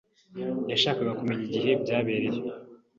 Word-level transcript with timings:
yashakaga 0.71 1.17
kumenya 1.19 1.43
igihe 1.49 1.71
byabereye. 1.83 2.39